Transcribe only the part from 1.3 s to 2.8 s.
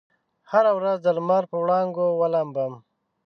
په وړانګو ولامبم